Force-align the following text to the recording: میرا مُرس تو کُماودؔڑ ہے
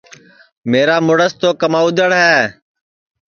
میرا 0.71 0.97
مُرس 1.07 1.33
تو 1.41 1.49
کُماودؔڑ 1.61 2.11
ہے 2.23 2.37